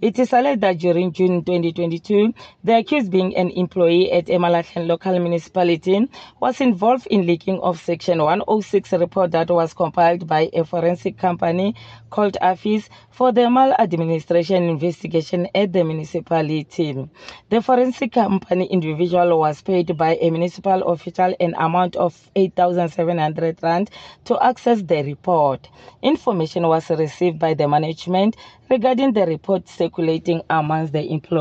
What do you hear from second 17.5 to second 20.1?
The forensic company individual was paid